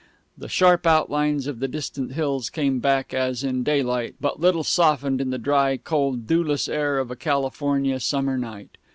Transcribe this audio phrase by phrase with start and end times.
[0.35, 5.21] The sharp outlines of the distant hills came back, as in daylight, but little softened
[5.21, 8.79] in the dry, cold, dewless air of a California summer night.